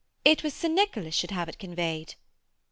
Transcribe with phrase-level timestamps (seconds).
[0.25, 2.15] 'It was Sir Nicholas should have it conveyed.'